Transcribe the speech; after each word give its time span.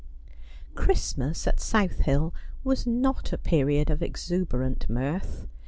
Christmas 0.73 1.45
at 1.45 1.59
South 1.59 1.99
Hill 1.99 2.33
was 2.63 2.87
not 2.87 3.31
a 3.31 3.37
period 3.37 3.91
of 3.91 4.01
exuberant 4.01 4.89
mirth. 4.89 5.45